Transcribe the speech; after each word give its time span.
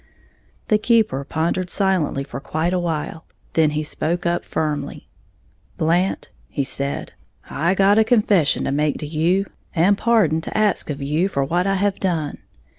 The 0.69 0.79
keeper 0.79 1.23
pondered 1.23 1.69
silently 1.69 2.23
for 2.23 2.39
quite 2.39 2.73
a 2.73 2.79
while; 2.79 3.23
then 3.53 3.69
he 3.77 3.83
spoke 3.83 4.25
up, 4.25 4.43
firmly. 4.43 5.07
"Blant," 5.77 6.31
he 6.49 6.63
said, 6.63 7.13
"I 7.51 7.75
got 7.75 7.99
a 7.99 8.03
confession 8.03 8.63
to 8.63 8.71
make 8.71 8.97
to 8.97 9.05
you, 9.07 9.45
and 9.75 9.95
pardon 9.95 10.41
to 10.41 10.57
ax 10.57 10.89
of 10.89 11.03
you, 11.03 11.27
for 11.29 11.43
what 11.43 11.67
I 11.67 11.75
have 11.75 11.99
done. 11.99 12.39